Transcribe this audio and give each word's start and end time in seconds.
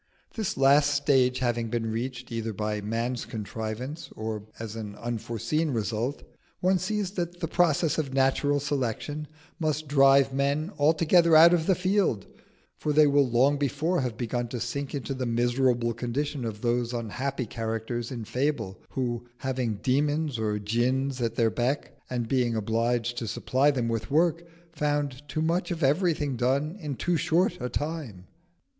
This 0.33 0.57
last 0.57 0.95
stage 0.95 1.37
having 1.37 1.69
been 1.69 1.91
reached, 1.91 2.31
either 2.31 2.53
by 2.53 2.81
man's 2.81 3.23
contrivance 3.23 4.09
or 4.15 4.41
as 4.57 4.75
an 4.75 4.95
unforeseen 4.95 5.69
result, 5.69 6.23
one 6.59 6.79
sees 6.79 7.11
that 7.11 7.39
the 7.39 7.47
process 7.47 7.99
of 7.99 8.11
natural 8.11 8.59
selection 8.59 9.27
must 9.59 9.87
drive 9.87 10.33
men 10.33 10.71
altogether 10.79 11.35
out 11.35 11.53
of 11.53 11.67
the 11.67 11.75
field; 11.75 12.25
for 12.79 12.91
they 12.91 13.05
will 13.05 13.29
long 13.29 13.59
before 13.59 14.01
have 14.01 14.17
begun 14.17 14.47
to 14.47 14.59
sink 14.59 14.95
into 14.95 15.13
the 15.13 15.27
miserable 15.27 15.93
condition 15.93 16.45
of 16.45 16.61
those 16.61 16.93
unhappy 16.93 17.45
characters 17.45 18.09
in 18.09 18.25
fable 18.25 18.81
who, 18.89 19.29
having 19.37 19.75
demons 19.83 20.39
or 20.39 20.57
djinns 20.57 21.21
at 21.21 21.35
their 21.35 21.51
beck, 21.51 21.95
and 22.09 22.27
being 22.27 22.55
obliged 22.55 23.19
to 23.19 23.27
supply 23.27 23.69
them 23.69 23.87
with 23.87 24.09
work, 24.09 24.41
found 24.71 25.21
too 25.29 25.43
much 25.43 25.69
of 25.69 25.83
everything 25.83 26.35
done 26.35 26.75
in 26.79 26.95
too 26.95 27.17
short 27.17 27.55
a 27.61 27.69
time. 27.69 28.25